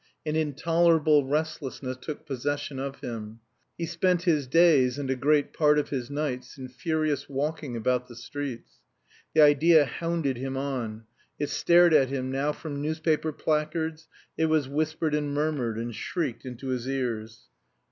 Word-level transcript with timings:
An 0.25 0.35
intolerable 0.35 1.27
restlessness 1.27 1.95
took 2.01 2.25
possession 2.25 2.79
of 2.79 3.01
him. 3.01 3.39
He 3.77 3.85
spent 3.85 4.23
his 4.23 4.47
days 4.47 4.97
and 4.97 5.11
a 5.11 5.15
great 5.15 5.53
part 5.53 5.77
of 5.77 5.89
his 5.89 6.09
nights 6.09 6.57
in 6.57 6.69
furious 6.69 7.29
walking 7.29 7.75
about 7.77 8.07
the 8.07 8.15
streets. 8.15 8.77
The 9.35 9.41
idea 9.41 9.85
hounded 9.85 10.37
him 10.37 10.57
on; 10.57 11.03
it 11.37 11.49
stared 11.51 11.93
at 11.93 12.09
him 12.09 12.31
now 12.31 12.51
from 12.51 12.81
newspaper 12.81 13.31
placards, 13.31 14.07
it 14.39 14.47
was 14.47 14.67
whispered 14.67 15.13
and 15.13 15.35
murmured 15.35 15.77
and 15.77 15.93
shrieked 15.95 16.45
into 16.47 16.69
his 16.69 16.87
ears. 16.87 17.41